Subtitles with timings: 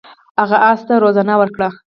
[0.39, 1.69] هغه اس ته روزنه ورکړه.